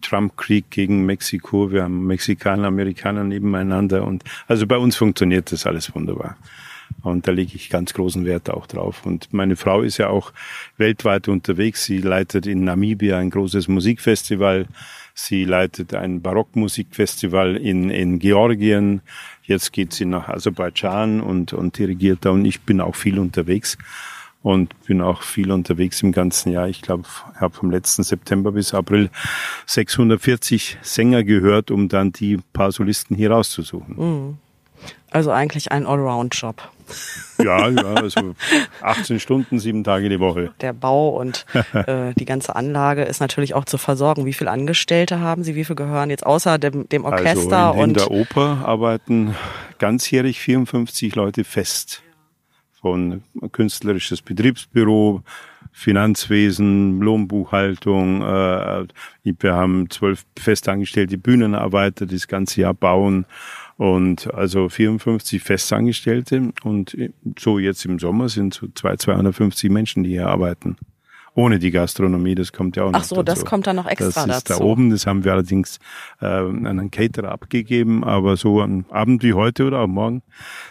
Trump-Krieg 0.00 0.70
gegen 0.70 1.04
Mexiko. 1.04 1.70
Wir 1.70 1.82
haben 1.82 2.06
Mexikaner, 2.06 2.68
Amerikaner 2.68 3.24
nebeneinander 3.24 4.04
und 4.04 4.24
also 4.48 4.66
bei 4.66 4.78
uns 4.78 4.96
funktioniert 4.96 5.52
das 5.52 5.66
alles 5.66 5.94
wunderbar. 5.94 6.36
Und 7.02 7.26
da 7.26 7.32
lege 7.32 7.54
ich 7.54 7.70
ganz 7.70 7.94
großen 7.94 8.24
Wert 8.24 8.50
auch 8.50 8.66
drauf. 8.66 9.06
Und 9.06 9.32
meine 9.32 9.56
Frau 9.56 9.82
ist 9.82 9.98
ja 9.98 10.08
auch 10.08 10.32
weltweit 10.76 11.28
unterwegs. 11.28 11.84
Sie 11.84 11.98
leitet 11.98 12.46
in 12.46 12.64
Namibia 12.64 13.18
ein 13.18 13.30
großes 13.30 13.68
Musikfestival. 13.68 14.66
Sie 15.22 15.44
leitet 15.44 15.92
ein 15.92 16.22
Barockmusikfestival 16.22 17.56
in, 17.56 17.90
in 17.90 18.18
Georgien. 18.18 19.02
Jetzt 19.42 19.72
geht 19.72 19.92
sie 19.92 20.06
nach 20.06 20.28
Aserbaidschan 20.28 21.20
und, 21.20 21.52
und 21.52 21.76
dirigiert 21.76 22.24
da. 22.24 22.30
Und 22.30 22.46
ich 22.46 22.62
bin 22.62 22.80
auch 22.80 22.94
viel 22.94 23.18
unterwegs 23.18 23.76
und 24.42 24.74
bin 24.86 25.02
auch 25.02 25.20
viel 25.20 25.52
unterwegs 25.52 26.02
im 26.02 26.12
ganzen 26.12 26.52
Jahr. 26.52 26.68
Ich 26.68 26.80
glaube, 26.80 27.04
ich 27.34 27.40
habe 27.40 27.54
vom 27.54 27.70
letzten 27.70 28.02
September 28.02 28.52
bis 28.52 28.72
April 28.72 29.10
640 29.66 30.78
Sänger 30.80 31.22
gehört, 31.22 31.70
um 31.70 31.88
dann 31.88 32.12
die 32.12 32.38
paar 32.54 32.72
Solisten 32.72 33.14
hier 33.14 33.30
rauszusuchen. 33.30 33.96
Mhm. 33.96 34.38
Also 35.10 35.32
eigentlich 35.32 35.70
ein 35.70 35.86
Allround-Job. 35.86 36.62
Ja, 37.38 37.68
ja, 37.68 37.94
also 37.94 38.34
18 38.82 39.20
Stunden, 39.20 39.58
sieben 39.58 39.84
Tage 39.84 40.08
die 40.08 40.20
Woche. 40.20 40.52
Der 40.60 40.72
Bau 40.72 41.08
und 41.08 41.46
äh, 41.72 42.12
die 42.14 42.24
ganze 42.24 42.54
Anlage 42.54 43.02
ist 43.02 43.20
natürlich 43.20 43.54
auch 43.54 43.64
zu 43.64 43.78
versorgen. 43.78 44.26
Wie 44.26 44.32
viele 44.32 44.50
Angestellte 44.50 45.20
haben 45.20 45.42
Sie? 45.42 45.54
Wie 45.54 45.64
viele 45.64 45.76
gehören 45.76 46.10
jetzt 46.10 46.26
außer 46.26 46.58
dem, 46.58 46.88
dem 46.88 47.04
Orchester? 47.04 47.56
Also 47.56 47.72
in, 47.72 47.78
in 47.78 47.84
und 47.84 47.96
der 47.96 48.10
Oper 48.10 48.62
arbeiten 48.64 49.34
ganzjährig 49.78 50.40
54 50.40 51.14
Leute 51.14 51.44
fest. 51.44 52.02
Von 52.80 53.22
künstlerisches 53.52 54.22
Betriebsbüro, 54.22 55.22
Finanzwesen, 55.72 57.00
Lohnbuchhaltung. 57.00 58.22
Äh, 58.22 58.86
wir 59.22 59.54
haben 59.54 59.88
zwölf 59.90 60.24
festangestellte 60.38 61.18
Bühnenarbeiter, 61.18 62.06
die 62.06 62.16
das 62.16 62.28
ganze 62.28 62.60
Jahr 62.62 62.74
bauen. 62.74 63.26
Und 63.76 64.32
also 64.34 64.68
54 64.68 65.42
Festangestellte 65.42 66.52
und 66.64 66.96
so 67.38 67.58
jetzt 67.58 67.84
im 67.86 67.98
Sommer 67.98 68.28
sind 68.28 68.52
so 68.52 68.66
250 68.68 69.70
Menschen, 69.70 70.04
die 70.04 70.10
hier 70.10 70.28
arbeiten. 70.28 70.76
Ohne 71.34 71.58
die 71.58 71.70
Gastronomie, 71.70 72.34
das 72.34 72.52
kommt 72.52 72.76
ja 72.76 72.82
auch 72.82 72.90
noch 72.90 73.00
Ach 73.00 73.04
so, 73.04 73.22
dazu. 73.22 73.40
das 73.40 73.44
kommt 73.48 73.66
dann 73.66 73.76
noch 73.76 73.86
extra 73.86 74.26
das 74.26 74.38
ist 74.38 74.50
dazu. 74.50 74.60
da 74.60 74.64
oben, 74.66 74.90
das 74.90 75.06
haben 75.06 75.24
wir 75.24 75.32
allerdings 75.32 75.78
äh, 76.20 76.26
an 76.26 76.66
einen 76.66 76.90
Caterer 76.90 77.30
abgegeben, 77.30 78.04
aber 78.04 78.36
so 78.36 78.60
am 78.60 78.84
Abend 78.90 79.22
wie 79.22 79.32
heute 79.32 79.64
oder 79.64 79.80
auch 79.80 79.86
morgen 79.86 80.22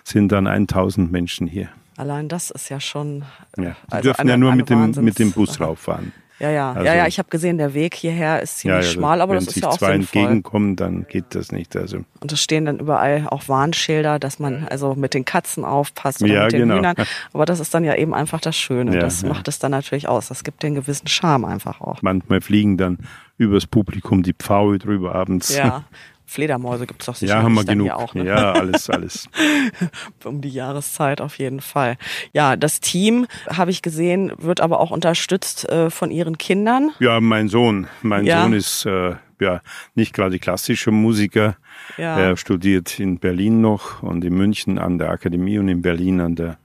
sind 0.04 0.32
dann 0.32 0.46
1000 0.48 1.12
Menschen 1.12 1.48
hier. 1.48 1.70
Allein 2.00 2.30
das 2.30 2.50
ist 2.50 2.70
ja 2.70 2.80
schon. 2.80 3.26
Ja, 3.58 3.64
die 3.64 3.74
also 3.90 4.04
dürfen 4.04 4.22
eine, 4.22 4.32
ja 4.32 4.38
nur 4.38 4.56
mit 4.56 4.70
dem, 4.70 4.92
mit 4.92 5.20
dem 5.20 5.34
Bus 5.34 5.60
rauffahren. 5.60 6.14
Ja, 6.40 6.50
ja, 6.50 6.72
also, 6.72 6.86
ja, 6.86 6.96
ja, 6.96 7.08
ich 7.08 7.20
habe 7.20 7.28
gesehen, 7.30 7.58
der 7.58 7.74
Weg 7.74 7.94
hierher 7.94 8.42
ist 8.42 8.60
ziemlich 8.60 8.86
ja, 8.86 8.88
ja, 8.88 8.94
schmal, 8.94 9.20
aber 9.20 9.36
das 9.36 9.48
ist 9.48 9.58
ja 9.58 9.68
auch 9.68 9.78
zwei 9.78 9.92
sinnvoll. 9.92 10.22
entgegenkommen, 10.22 10.78
dann 10.78 11.06
geht 11.10 11.36
das 11.36 11.52
nicht. 11.52 11.76
Also. 11.76 12.06
Und 12.22 12.32
es 12.32 12.42
stehen 12.42 12.64
dann 12.64 12.80
überall 12.80 13.28
auch 13.30 13.50
Warnschilder, 13.50 14.18
dass 14.18 14.40
man 14.40 14.66
also 14.70 14.96
mit 14.96 15.14
den 15.14 15.26
Katzen 15.26 15.66
aufpasst 15.66 16.24
oder 16.24 16.34
ja, 16.34 16.44
mit 16.44 16.54
den 16.54 16.60
genau. 16.62 16.78
Hühnern. 16.78 16.96
Aber 17.34 17.46
das 17.46 17.60
ist 17.60 17.74
dann 17.74 17.84
ja 17.84 17.96
eben 17.96 18.14
einfach 18.14 18.40
das 18.40 18.56
Schöne. 18.56 18.94
Ja, 18.94 19.02
das 19.02 19.24
macht 19.24 19.50
es 19.50 19.60
dann 19.60 19.72
natürlich 19.72 20.08
aus. 20.08 20.30
Das 20.30 20.46
gibt 20.46 20.64
den 20.64 20.76
gewissen 20.76 21.08
Charme 21.08 21.44
einfach 21.44 21.82
auch. 21.82 22.02
Manchmal 22.02 22.40
fliegen 22.40 22.78
dann 22.78 23.00
übers 23.38 23.68
Publikum 23.68 24.24
die 24.24 24.34
Pfaue 24.34 24.80
drüber 24.80 25.16
abends. 25.16 25.54
Ja. 25.54 25.84
Fledermäuse 26.30 26.86
gibt's 26.86 27.08
doch 27.08 27.16
sicherlich 27.16 27.40
Ja, 27.40 27.44
haben 27.44 27.56
wir 27.56 27.64
genug. 27.66 27.90
auch. 27.92 28.14
Ne? 28.14 28.26
Ja, 28.26 28.52
alles, 28.54 28.90
alles. 28.90 29.28
um 30.24 30.42
die 30.42 30.50
Jahreszeit 30.50 31.22
auf 31.22 31.40
jeden 31.40 31.60
Fall. 31.60 31.98
Ja, 32.34 32.56
das 32.56 32.80
Team, 32.80 33.26
habe 33.50 33.72
ich 33.72 33.82
gesehen, 33.82 34.32
wird 34.38 34.62
aber 34.62 34.80
auch 34.80 34.92
unterstützt 34.92 35.68
äh, 35.70 35.90
von 35.90 36.12
ihren 36.12 36.38
Kindern. 36.38 36.92
Ja, 37.00 37.20
mein 37.20 37.48
Sohn. 37.48 37.88
Mein 38.04 38.26
Ja. 38.26 38.44
Sohn 38.44 38.54
ist 38.54 38.86
äh, 38.86 39.16
ja 39.42 39.62
nicht 39.96 40.14
gerade 40.14 40.38
klassischer 40.38 40.92
Musiker. 40.92 41.58
Ja. 41.98 42.20
Er 42.20 42.38
studiert 42.38 43.00
in 43.00 43.18
Berlin 43.18 43.62
noch 43.62 44.04
und 44.04 44.24
in 44.24 44.36
München 44.36 44.78
an 44.78 45.00
der 45.00 45.10
Akademie 45.10 45.58
und 45.58 45.68
in 45.68 45.82
Berlin 45.82 46.22
an 46.22 46.36
der 46.36 46.58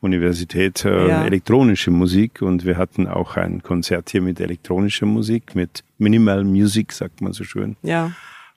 Universität 0.00 0.84
äh, 0.84 1.08
Ja. 1.08 1.24
elektronische 1.24 1.90
Musik 1.90 2.42
und 2.42 2.64
wir 2.64 2.76
hatten 2.76 3.06
auch 3.08 3.36
ein 3.36 3.62
Konzert 3.62 4.10
hier 4.10 4.20
mit 4.22 4.40
elektronischer 4.40 5.06
Musik, 5.06 5.54
mit 5.54 5.84
Minimal 5.98 6.44
Music, 6.44 6.92
sagt 6.92 7.20
man 7.20 7.32
so 7.32 7.44
schön. 7.44 7.76
Ja. 7.82 8.10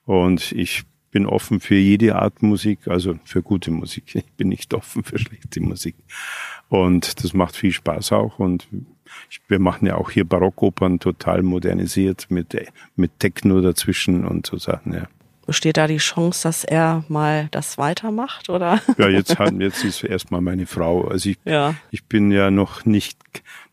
Und 0.05 0.51
ich 0.51 0.83
bin 1.11 1.25
offen 1.25 1.59
für 1.59 1.75
jede 1.75 2.15
Art 2.15 2.41
Musik, 2.43 2.87
also 2.87 3.17
für 3.23 3.41
gute 3.41 3.71
Musik. 3.71 4.15
Ich 4.15 4.31
bin 4.33 4.49
nicht 4.49 4.73
offen 4.73 5.03
für 5.03 5.17
schlechte 5.17 5.61
Musik. 5.61 5.95
Und 6.69 7.23
das 7.23 7.33
macht 7.33 7.55
viel 7.55 7.71
Spaß 7.71 8.11
auch. 8.11 8.37
Und 8.39 8.67
wir 9.47 9.59
machen 9.59 9.85
ja 9.87 9.95
auch 9.95 10.11
hier 10.11 10.25
Barockopern 10.25 10.99
total 10.99 11.41
modernisiert 11.41 12.27
mit, 12.29 12.55
mit 12.95 13.19
Techno 13.19 13.61
dazwischen 13.61 14.25
und 14.25 14.45
so 14.45 14.57
Sachen, 14.57 14.93
ja. 14.93 15.07
Besteht 15.45 15.77
da 15.77 15.85
die 15.85 15.97
Chance, 15.97 16.47
dass 16.47 16.63
er 16.63 17.05
mal 17.07 17.49
das 17.51 17.77
weitermacht, 17.77 18.49
oder? 18.49 18.81
Ja, 18.97 19.07
jetzt, 19.09 19.37
haben, 19.37 19.61
jetzt 19.61 19.83
ist 19.83 20.03
erstmal 20.03 20.41
meine 20.41 20.65
Frau. 20.65 21.07
Also 21.07 21.29
ich, 21.29 21.37
Ja. 21.45 21.75
ich 21.91 22.03
bin 22.05 22.31
ja 22.31 22.49
noch 22.49 22.83
nicht, 22.85 23.19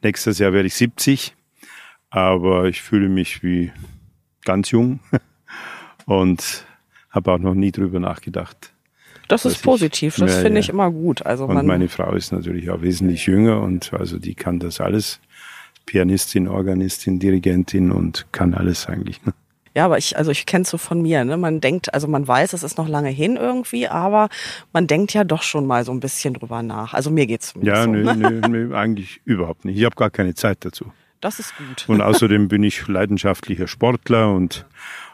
nächstes 0.02 0.38
Jahr 0.38 0.52
werde 0.52 0.66
ich 0.66 0.74
70, 0.74 1.34
aber 2.10 2.66
ich 2.66 2.82
fühle 2.82 3.08
mich 3.08 3.42
wie 3.42 3.72
ganz 4.44 4.70
jung 4.70 5.00
und 6.06 6.64
habe 7.10 7.32
auch 7.32 7.38
noch 7.38 7.54
nie 7.54 7.72
drüber 7.72 8.00
nachgedacht. 8.00 8.72
Das 9.28 9.44
ist 9.44 9.56
ich. 9.56 9.62
positiv. 9.62 10.16
Das 10.16 10.34
Ja, 10.34 10.40
finde 10.40 10.54
ja. 10.54 10.60
ich 10.60 10.68
immer 10.68 10.90
gut. 10.90 11.24
Also 11.24 11.44
Und 11.46 11.66
meine 11.66 11.88
Frau 11.88 12.12
ist 12.14 12.32
natürlich 12.32 12.70
auch 12.70 12.82
wesentlich 12.82 13.26
jünger 13.26 13.60
und 13.62 13.92
also 13.94 14.18
die 14.18 14.34
kann 14.34 14.58
das 14.58 14.80
alles. 14.80 15.20
Pianistin, 15.86 16.48
Organistin, 16.48 17.18
Dirigentin 17.18 17.90
und 17.90 18.26
kann 18.32 18.54
alles 18.54 18.86
eigentlich. 18.86 19.24
Ne? 19.24 19.32
ja, 19.74 19.84
aber 19.84 19.98
ich, 19.98 20.16
also 20.16 20.30
ich 20.30 20.46
kenne 20.46 20.64
so 20.64 20.78
von 20.78 21.02
mir, 21.02 21.24
ne? 21.24 21.36
Man 21.36 21.60
denkt, 21.60 21.92
also 21.92 22.06
man 22.08 22.26
weiß, 22.26 22.52
es 22.52 22.62
ist 22.62 22.78
noch 22.78 22.88
lange 22.88 23.08
hin 23.08 23.36
irgendwie, 23.36 23.88
aber 23.88 24.28
man 24.72 24.86
denkt 24.86 25.12
ja 25.12 25.24
doch 25.24 25.42
schon 25.42 25.66
mal 25.66 25.84
so 25.84 25.92
ein 25.92 26.00
bisschen 26.00 26.34
drüber 26.34 26.62
nach. 26.62 26.94
Also 26.94 27.10
mir 27.10 27.26
geht's 27.26 27.52
zumindest 27.52 27.76
Ja, 27.76 27.84
so. 27.84 27.90
nö, 27.90 28.04
ne? 28.04 28.14
nö, 28.16 28.48
nö, 28.48 28.76
eigentlich 28.76 29.20
überhaupt 29.24 29.64
nicht. 29.64 29.76
Ich 29.78 29.84
habe 29.84 29.96
gar 29.96 30.10
keine 30.10 30.34
Zeit 30.34 30.58
dazu. 30.64 30.92
Das 31.20 31.38
ist 31.38 31.52
gut. 31.56 31.84
Und 31.88 32.00
außerdem 32.00 32.48
bin 32.48 32.62
ich 32.62 32.86
leidenschaftlicher 32.86 33.66
Sportler 33.66 34.32
und, 34.32 34.66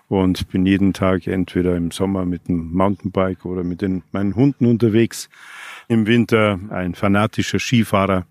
und 0.09 0.49
bin 0.49 0.65
jeden 0.67 0.93
Tag 0.93 1.27
entweder 1.27 1.77
im 1.77 1.91
Sommer 1.91 2.25
mit 2.25 2.49
dem 2.49 2.73
Mountainbike 2.73 3.45
oder 3.45 3.63
mit 3.65 3.83
den, 3.83 4.03
meinen 4.13 4.35
Hunden 4.35 4.67
unterwegs. 4.67 5.29
Im 5.89 6.07
Winter 6.07 6.59
ein 6.71 6.95
fanatischer 6.95 7.59
Skifahrer. 7.59 8.27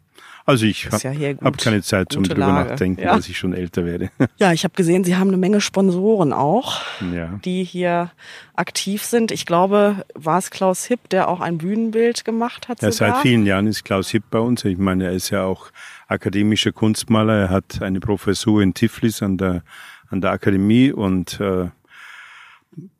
Also 0.45 0.65
ich 0.65 0.85
ja 0.85 0.91
habe 1.11 1.35
gut. 1.35 1.43
hab 1.43 1.57
keine 1.57 1.81
Zeit 1.81 2.13
zum 2.13 2.23
drüber 2.23 2.39
Lage. 2.39 2.69
nachdenken, 2.69 3.01
Ja. 3.01 3.15
dass 3.17 3.27
ich 3.27 3.37
schon 3.37 3.53
älter 3.53 3.83
werde. 3.85 4.09
Ja, 4.37 4.53
ich 4.53 4.63
habe 4.63 4.73
gesehen, 4.75 5.03
Sie 5.03 5.17
haben 5.17 5.27
eine 5.27 5.35
Menge 5.37 5.59
Sponsoren 5.59 6.31
auch, 6.31 6.81
ja. 7.13 7.37
die 7.43 7.65
hier 7.65 8.11
aktiv 8.55 9.03
sind. 9.03 9.31
Ich 9.31 9.45
glaube, 9.45 10.05
war 10.15 10.37
es 10.37 10.49
Klaus 10.49 10.85
Hipp, 10.85 11.09
der 11.09 11.27
auch 11.27 11.41
ein 11.41 11.57
Bühnenbild 11.57 12.23
gemacht 12.23 12.69
hat 12.69 12.81
Ja, 12.81 12.91
sogar? 12.93 13.15
seit 13.15 13.21
vielen 13.23 13.45
Jahren 13.45 13.67
ist 13.67 13.83
Klaus 13.83 14.09
Hipp 14.11 14.23
bei 14.31 14.39
uns. 14.39 14.63
Ich 14.63 14.77
meine, 14.77 15.05
er 15.07 15.11
ist 15.11 15.31
ja 15.31 15.43
auch 15.43 15.67
akademischer 16.07 16.71
Kunstmaler. 16.71 17.33
Er 17.33 17.49
hat 17.49 17.81
eine 17.81 17.99
Professur 17.99 18.61
in 18.61 18.73
Tiflis 18.73 19.21
an 19.21 19.37
der, 19.37 19.63
an 20.09 20.21
der 20.21 20.31
Akademie 20.31 20.91
und 20.91 21.39
äh, 21.39 21.69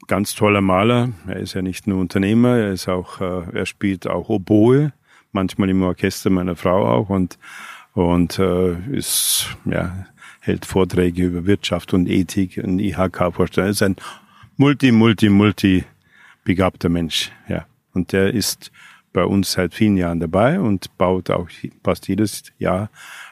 ganz 0.08 0.36
toller 0.36 0.62
Maler. 0.62 1.10
Er 1.28 1.38
ist 1.38 1.54
ja 1.54 1.62
nicht 1.62 1.88
nur 1.88 2.00
Unternehmer, 2.00 2.58
er 2.58 2.72
ist 2.72 2.88
auch, 2.88 3.22
äh, 3.22 3.58
er 3.58 3.66
spielt 3.66 4.08
auch 4.08 4.30
Oboe, 4.30 4.94
manchmal 5.32 5.70
im 5.70 5.84
Orchester 5.84 6.30
meiner 6.30 6.56
Frau 6.56 6.86
auch 6.88 7.10
und 7.10 7.38
und 7.94 8.38
äh, 8.38 8.76
ist 8.92 9.58
ja 9.66 10.06
hält 10.40 10.66
Vorträge 10.66 11.26
über 11.26 11.46
Wirtschaft 11.46 11.94
und 11.94 12.08
Ethik 12.08 12.62
und 12.64 12.80
IHK-Vorstellung. 12.80 13.68
Er 13.68 13.72
ist 13.72 13.82
ein 13.82 13.96
multi, 14.56 14.92
multi, 14.92 15.30
multi 15.30 15.84
begabter 16.44 16.90
Mensch, 16.90 17.32
ja. 17.50 17.66
Und 17.94 18.14
der 18.14 18.34
ist 18.34 18.72
bei 19.14 19.26
uns 19.26 19.52
seit 19.52 19.74
vielen 19.74 19.98
Jahren 19.98 20.20
dabei 20.20 20.60
und 20.60 20.96
baut 20.98 21.32
auch 21.32 21.50
fast 21.84 22.08
jedes 22.08 22.44
Jahr 22.60 22.90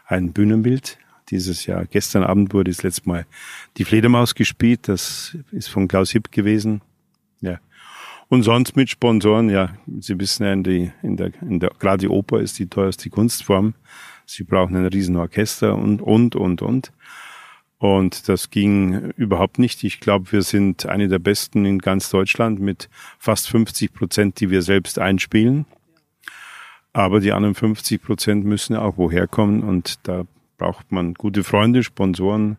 ein 0.07 0.33
Bühnenbild. 0.33 0.97
Dieses 1.29 1.65
Jahr, 1.65 1.85
gestern 1.85 2.23
Abend 2.23 2.53
wurde 2.53 2.71
das 2.71 2.83
letzte 2.83 3.09
Mal 3.09 3.25
die 3.77 3.85
Fledermaus 3.85 4.35
gespielt. 4.35 4.87
Das 4.87 5.37
ist 5.51 5.69
von 5.69 5.87
Klaus 5.87 6.11
Hipp 6.11 6.31
gewesen. 6.31 6.81
Ja. 7.41 7.59
Und 8.27 8.43
sonst 8.43 8.75
mit 8.75 8.89
Sponsoren, 8.89 9.49
ja, 9.49 9.75
Sie 9.99 10.19
wissen 10.19 10.43
ja, 10.43 10.53
in, 10.53 10.63
die, 10.63 10.91
in 11.03 11.17
der, 11.17 11.31
in 11.41 11.59
der, 11.59 11.71
gerade 11.79 12.01
die 12.01 12.09
Oper 12.09 12.41
ist 12.41 12.57
die 12.59 12.67
teuerste 12.67 13.09
Kunstform. 13.09 13.75
Sie 14.25 14.43
brauchen 14.43 14.75
ein 14.75 14.85
riesen 14.87 15.15
Orchester 15.15 15.75
und, 15.75 16.01
und, 16.01 16.35
und, 16.35 16.61
und. 16.61 16.91
Und 17.77 18.29
das 18.29 18.49
ging 18.49 19.11
überhaupt 19.17 19.59
nicht. 19.59 19.83
Ich 19.83 19.99
glaube, 19.99 20.31
wir 20.31 20.41
sind 20.41 20.85
eine 20.85 21.07
der 21.07 21.19
besten 21.19 21.65
in 21.65 21.79
ganz 21.79 22.09
Deutschland 22.09 22.59
mit 22.59 22.89
fast 23.19 23.49
50 23.49 23.93
Prozent, 23.93 24.39
die 24.39 24.49
wir 24.49 24.61
selbst 24.61 24.97
einspielen. 24.97 25.65
Aber 26.93 27.19
die 27.19 27.33
anderen 27.33 27.53
50 27.53 28.01
Prozent 28.01 28.45
müssen 28.45 28.75
auch 28.75 28.97
woher 28.97 29.27
kommen 29.27 29.63
und 29.63 29.99
da 30.07 30.25
braucht 30.57 30.91
man 30.91 31.13
gute 31.13 31.43
Freunde, 31.43 31.83
Sponsoren, 31.83 32.57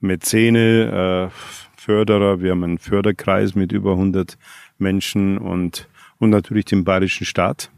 Mäzene, 0.00 1.30
äh, 1.30 1.34
Förderer. 1.76 2.40
Wir 2.40 2.52
haben 2.52 2.64
einen 2.64 2.78
Förderkreis 2.78 3.54
mit 3.54 3.72
über 3.72 3.92
100 3.92 4.36
Menschen 4.78 5.38
und, 5.38 5.88
und 6.18 6.30
natürlich 6.30 6.66
den 6.66 6.84
bayerischen 6.84 7.26
Staat 7.26 7.70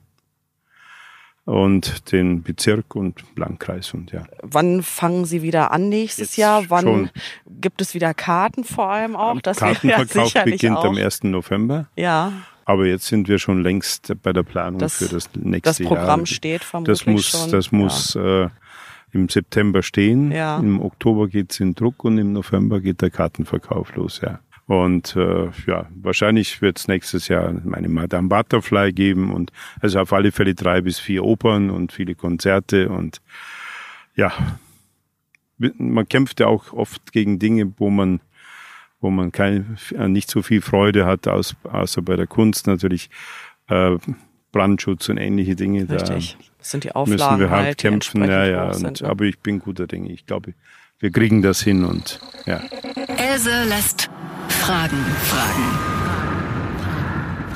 und 1.44 2.12
den 2.12 2.42
Bezirk 2.42 2.94
und 2.94 3.24
Landkreis 3.36 3.94
und 3.94 4.12
ja. 4.12 4.24
Wann 4.42 4.82
fangen 4.82 5.24
Sie 5.24 5.42
wieder 5.42 5.72
an 5.72 5.88
nächstes 5.88 6.30
Jetzt 6.30 6.36
Jahr? 6.36 6.64
Wann 6.68 6.84
schon. 6.84 7.10
gibt 7.46 7.80
es 7.80 7.94
wieder 7.94 8.12
Karten 8.14 8.64
vor 8.64 8.90
allem 8.90 9.16
auch? 9.16 9.40
Das 9.40 9.58
ja 9.60 9.68
Kartenverkauf 9.72 10.26
sicherlich 10.26 10.54
beginnt 10.60 10.76
auch. 10.76 10.84
am 10.84 10.96
1. 10.96 11.24
November. 11.24 11.88
Ja, 11.96 12.32
Aber 12.66 12.86
jetzt 12.86 13.06
sind 13.06 13.26
wir 13.28 13.38
schon 13.38 13.62
längst 13.62 14.12
bei 14.22 14.32
der 14.32 14.42
Planung 14.42 14.78
Das- 14.78 14.96
für 14.96 15.08
das 15.08 15.30
nächste 15.34 15.82
Das 15.82 15.88
Programm 15.88 16.20
Jahr. 16.20 16.26
steht 16.26 16.62
vermutlich 16.64 16.98
Das 16.98 17.06
muss, 17.06 17.26
schon. 17.30 17.50
das 17.50 17.72
muss 17.72 18.14
äh, 18.16 18.48
im 19.12 19.28
September 19.28 19.82
stehen. 19.82 20.32
Ja. 20.32 20.58
Im 20.58 20.80
Oktober 20.80 21.28
geht's 21.28 21.60
in 21.60 21.74
Druck 21.74 22.04
und 22.04 22.18
im 22.18 22.32
November 22.32 22.80
geht 22.80 23.02
der 23.02 23.10
Kartenverkauf 23.10 23.94
los, 23.94 24.20
ja. 24.22 24.40
Und 24.66 25.16
äh, 25.16 25.50
ja, 25.66 25.88
wahrscheinlich 26.00 26.62
wird's 26.62 26.86
nächstes 26.86 27.26
Jahr 27.26 27.52
meine 27.64 27.88
Madame 27.88 28.28
Butterfly 28.28 28.92
geben 28.92 29.32
und 29.32 29.50
also 29.80 29.98
auf 29.98 30.12
alle 30.12 30.30
Fälle 30.30 30.54
drei 30.54 30.80
bis 30.80 31.00
vier 31.00 31.24
Opern 31.24 31.70
und 31.70 31.90
viele 31.90 32.14
Konzerte 32.14 32.88
und 32.88 33.20
ja, 34.14 34.32
man 35.58 36.08
kämpft 36.08 36.38
ja 36.38 36.46
auch 36.46 36.72
oft 36.72 37.12
gegen 37.12 37.40
Dinge, 37.40 37.72
wo 37.78 37.90
man 37.90 38.20
wo 39.00 39.10
man 39.10 39.32
kein, 39.32 39.78
nicht 40.08 40.30
so 40.30 40.42
viel 40.42 40.60
Freude 40.60 41.06
hat, 41.06 41.26
aus, 41.26 41.56
außer 41.64 42.02
bei 42.02 42.16
der 42.16 42.26
Kunst 42.26 42.66
natürlich 42.66 43.08
äh, 43.68 43.96
Brandschutz 44.52 45.08
und 45.08 45.16
ähnliche 45.18 45.56
Dinge. 45.56 45.88
Richtig. 45.88 46.36
Das 46.58 46.70
sind 46.70 46.84
die 46.84 46.88
Da 46.88 46.94
Auflagen 46.94 47.18
müssen 47.18 47.40
wir 47.40 47.50
hart 47.50 47.64
halt, 47.64 47.78
die 47.82 47.88
kämpfen. 47.88 48.24
Ja, 48.24 48.44
ja. 48.44 48.66
Und, 48.68 48.74
sind, 48.74 49.00
ne? 49.02 49.08
Aber 49.08 49.24
ich 49.24 49.38
bin 49.38 49.58
guter 49.60 49.86
Dinge. 49.86 50.10
Ich 50.12 50.26
glaube, 50.26 50.54
wir 50.98 51.10
kriegen 51.10 51.40
das 51.42 51.60
hin 51.62 51.84
und 51.84 52.18
ja. 52.46 52.60
Else 53.16 53.64
lässt 53.64 54.10
Fragen 54.48 54.98
fragen. 55.24 55.78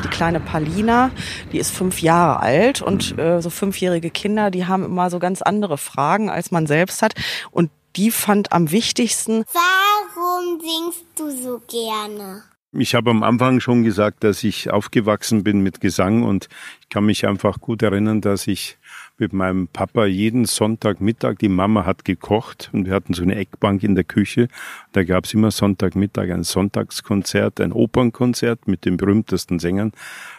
Die 0.05 0.09
kleine 0.09 0.39
Palina, 0.41 1.11
die 1.53 1.59
ist 1.59 1.71
fünf 1.71 2.01
Jahre 2.03 2.41
alt 2.41 2.83
und 2.83 3.13
Mhm. 3.13 3.19
äh, 3.19 3.43
so 3.43 3.51
fünfjährige 3.51 4.11
Kinder, 4.11 4.51
die 4.51 4.67
haben 4.67 4.85
immer 4.85 5.11
so 5.11 5.19
ganz 5.19 5.43
andere 5.43 5.79
Fragen, 5.79 6.31
als 6.31 6.51
man 6.51 6.67
selbst 6.67 7.03
hat. 7.03 7.15
Und 7.51 7.71
die 7.97 8.11
fand 8.11 8.53
am 8.53 8.71
wichtigsten, 8.71 9.45
Warum 9.53 10.61
singst 10.61 11.05
du 11.17 11.31
so 11.31 11.61
gerne? 11.69 12.43
Ich 12.77 12.97
habe 12.97 13.11
am 13.11 13.23
Anfang 13.23 13.61
schon 13.61 13.85
gesagt, 13.85 14.25
dass 14.25 14.43
ich 14.43 14.69
aufgewachsen 14.69 15.45
bin 15.45 15.61
mit 15.61 15.81
Gesang 15.81 16.25
und 16.25 16.49
ich 16.81 16.89
kann 16.89 17.07
mich 17.07 17.25
einfach 17.25 17.61
gut 17.61 17.83
erinnern, 17.83 18.21
dass 18.21 18.49
ich 18.49 18.79
mit 19.17 19.33
meinem 19.33 19.69
Papa 19.69 20.07
jeden 20.07 20.45
Sonntagmittag, 20.45 21.37
die 21.39 21.49
Mama 21.49 21.87
hat 21.87 22.05
gekocht 22.05 22.71
und 22.73 22.87
wir 22.87 22.95
hatten 22.95 23.15
so 23.15 23.23
eine 23.23 23.37
Eckbank 23.37 23.85
in 23.85 23.95
der 23.95 24.03
Küche. 24.03 24.49
Da 24.91 25.05
gab 25.05 25.27
es 25.27 25.35
immer 25.35 25.53
Sonntagmittag 25.53 26.33
ein 26.33 26.43
Sonntagskonzert, 26.43 27.61
ein 27.61 27.73
Opernkonzert 27.73 28.67
mit 28.67 28.85
den 28.85 28.97
berühmtesten 28.97 29.61
Sängern. 29.61 29.93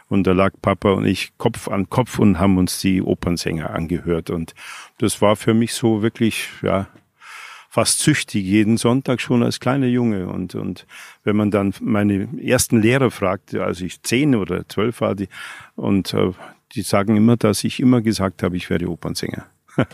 Und 0.09 0.27
da 0.27 0.33
lag 0.33 0.51
Papa 0.61 0.91
und 0.91 1.05
ich 1.05 1.37
Kopf 1.37 1.69
an 1.69 1.89
Kopf 1.89 2.19
und 2.19 2.37
haben 2.37 2.57
uns 2.57 2.79
die 2.79 3.01
Opernsänger 3.01 3.69
angehört. 3.69 4.29
Und 4.29 4.55
das 4.97 5.21
war 5.21 5.37
für 5.37 5.53
mich 5.53 5.73
so 5.73 6.01
wirklich, 6.01 6.49
ja, 6.61 6.87
fast 7.75 7.99
süchtig, 7.99 8.45
jeden 8.45 8.77
Sonntag 8.77 9.19
schon 9.19 9.43
als 9.43 9.59
kleiner 9.59 9.87
Junge. 9.87 10.29
Und, 10.29 10.55
und 10.55 10.87
wenn 11.25 11.35
man 11.35 11.51
dann 11.51 11.73
meine 11.81 12.29
ersten 12.41 12.81
Lehrer 12.81 13.11
fragte, 13.11 13.65
als 13.65 13.81
ich 13.81 14.01
zehn 14.01 14.33
oder 14.35 14.65
zwölf 14.69 15.01
war, 15.01 15.13
die, 15.13 15.27
und 15.75 16.13
äh, 16.13 16.31
die 16.71 16.83
sagen 16.83 17.17
immer, 17.17 17.35
dass 17.35 17.65
ich 17.65 17.81
immer 17.81 17.99
gesagt 17.99 18.43
habe, 18.43 18.55
ich 18.55 18.69
werde 18.69 18.89
Opernsänger. 18.89 19.45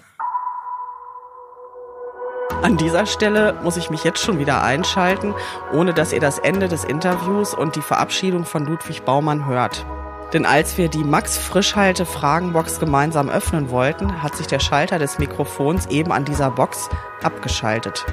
An 2.61 2.77
dieser 2.77 3.07
Stelle 3.07 3.57
muss 3.63 3.77
ich 3.77 3.89
mich 3.89 4.03
jetzt 4.03 4.21
schon 4.21 4.38
wieder 4.38 4.63
einschalten, 4.63 5.33
ohne 5.73 5.95
dass 5.95 6.13
ihr 6.13 6.19
das 6.19 6.38
Ende 6.38 6.67
des 6.67 6.83
Interviews 6.83 7.55
und 7.55 7.75
die 7.75 7.81
Verabschiedung 7.81 8.45
von 8.45 8.63
Ludwig 8.63 9.05
Baumann 9.05 9.47
hört. 9.47 9.88
Denn 10.33 10.45
als 10.45 10.77
wir 10.77 10.88
die 10.88 11.03
Max 11.03 11.38
Frischhalte 11.38 12.05
Fragenbox 12.05 12.79
gemeinsam 12.79 13.29
öffnen 13.29 13.69
wollten, 13.69 14.23
hat 14.23 14.35
sich 14.35 14.47
der 14.47 14.59
Schalter 14.59 14.97
des 14.97 15.19
Mikrofons 15.19 15.88
eben 15.88 16.11
an 16.11 16.23
dieser 16.23 16.51
Box 16.51 16.89
abgeschaltet. 17.21 18.05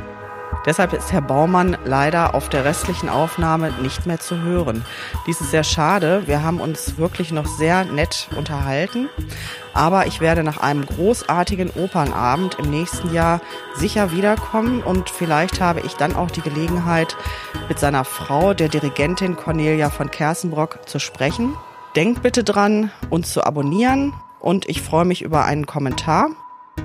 Deshalb 0.66 0.92
ist 0.92 1.12
Herr 1.12 1.22
Baumann 1.22 1.78
leider 1.84 2.34
auf 2.34 2.48
der 2.48 2.64
restlichen 2.64 3.08
Aufnahme 3.08 3.72
nicht 3.80 4.06
mehr 4.06 4.18
zu 4.18 4.42
hören. 4.42 4.84
Dies 5.26 5.40
ist 5.40 5.50
sehr 5.50 5.62
schade. 5.62 6.24
Wir 6.26 6.42
haben 6.42 6.60
uns 6.60 6.98
wirklich 6.98 7.30
noch 7.32 7.46
sehr 7.46 7.84
nett 7.84 8.28
unterhalten. 8.36 9.08
Aber 9.72 10.06
ich 10.06 10.20
werde 10.20 10.42
nach 10.42 10.58
einem 10.58 10.84
großartigen 10.84 11.70
Opernabend 11.70 12.58
im 12.58 12.70
nächsten 12.70 13.14
Jahr 13.14 13.40
sicher 13.76 14.10
wiederkommen 14.12 14.82
und 14.82 15.08
vielleicht 15.08 15.60
habe 15.60 15.80
ich 15.80 15.94
dann 15.94 16.16
auch 16.16 16.30
die 16.30 16.42
Gelegenheit, 16.42 17.16
mit 17.68 17.78
seiner 17.78 18.04
Frau, 18.04 18.54
der 18.54 18.68
Dirigentin 18.68 19.36
Cornelia 19.36 19.88
von 19.88 20.10
Kersenbrock, 20.10 20.88
zu 20.88 20.98
sprechen. 20.98 21.54
Denkt 21.96 22.22
bitte 22.22 22.44
dran, 22.44 22.90
uns 23.10 23.32
zu 23.32 23.42
abonnieren 23.42 24.12
und 24.40 24.68
ich 24.68 24.82
freue 24.82 25.04
mich 25.04 25.22
über 25.22 25.44
einen 25.44 25.66
Kommentar. 25.66 26.30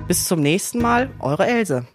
Bis 0.08 0.26
zum 0.26 0.40
nächsten 0.40 0.80
Mal, 0.80 1.10
eure 1.20 1.46
Else. 1.46 1.86